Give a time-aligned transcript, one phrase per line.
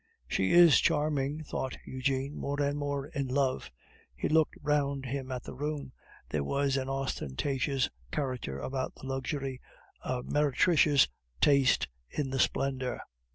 [0.27, 3.69] "She is charming," thought Eugene, more and more in love.
[4.15, 5.91] He looked round him at the room;
[6.29, 9.61] there was an ostentatious character about the luxury,
[10.01, 11.07] a meretricious
[11.39, 13.01] taste in the splendor.